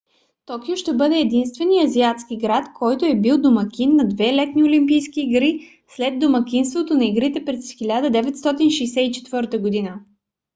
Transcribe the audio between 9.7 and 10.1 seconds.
г